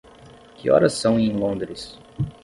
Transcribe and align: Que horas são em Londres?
Que 0.55 0.71
horas 0.71 0.93
são 0.93 1.19
em 1.19 1.31
Londres? 1.31 1.99